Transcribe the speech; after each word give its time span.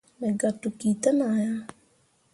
Megah 0.19 0.53
tokki 0.61 0.89
ten 1.03 1.17
ah 1.27 1.37
ya. 1.43 1.53